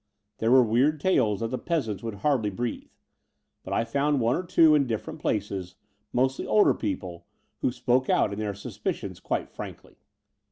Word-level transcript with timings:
There 0.39 0.49
were 0.49 0.63
weird 0.63 0.99
tales 0.99 1.41
that 1.41 1.49
the 1.49 1.59
peasants 1.59 2.01
wotdd 2.01 2.21
hardly 2.21 2.49
breathe: 2.49 2.89
but 3.63 3.71
I 3.71 3.85
found 3.85 4.19
one 4.19 4.35
or 4.35 4.41
two 4.41 4.73
in 4.73 4.87
different 4.87 5.19
places, 5.19 5.75
mostly 6.11 6.47
older 6.47 6.73
people, 6.73 7.27
who 7.59 7.71
spoke 7.71 8.09
out 8.09 8.35
their 8.35 8.55
suspicions 8.55 9.19
quite 9.19 9.51
frankly. 9.51 9.97